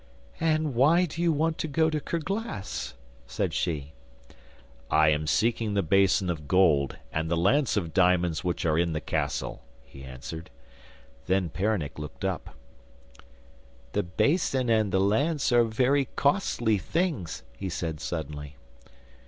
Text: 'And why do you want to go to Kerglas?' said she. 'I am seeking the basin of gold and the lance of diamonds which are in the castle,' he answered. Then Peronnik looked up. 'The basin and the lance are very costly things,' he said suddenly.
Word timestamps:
'And 0.39 0.73
why 0.73 1.05
do 1.05 1.21
you 1.21 1.31
want 1.31 1.59
to 1.59 1.67
go 1.67 1.91
to 1.91 1.99
Kerglas?' 1.99 2.95
said 3.27 3.53
she. 3.53 3.93
'I 4.89 5.09
am 5.09 5.27
seeking 5.27 5.75
the 5.75 5.83
basin 5.83 6.27
of 6.27 6.47
gold 6.47 6.97
and 7.13 7.29
the 7.29 7.37
lance 7.37 7.77
of 7.77 7.93
diamonds 7.93 8.43
which 8.43 8.65
are 8.65 8.79
in 8.79 8.93
the 8.93 8.99
castle,' 8.99 9.61
he 9.85 10.03
answered. 10.03 10.49
Then 11.27 11.49
Peronnik 11.49 11.99
looked 11.99 12.25
up. 12.25 12.55
'The 13.91 14.01
basin 14.01 14.71
and 14.71 14.91
the 14.91 14.99
lance 14.99 15.51
are 15.51 15.65
very 15.65 16.05
costly 16.15 16.79
things,' 16.79 17.43
he 17.55 17.69
said 17.69 17.99
suddenly. 17.99 18.55